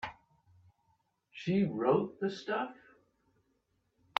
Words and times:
She 1.31 1.63
wrote 1.63 2.19
the 2.19 2.31
stuff. 2.31 2.73